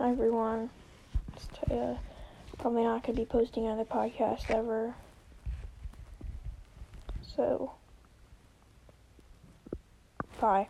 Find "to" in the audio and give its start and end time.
3.16-3.20